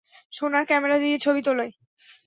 [0.33, 1.65] সোনার ক্যামেরা দিয়ে ছবি তোলে?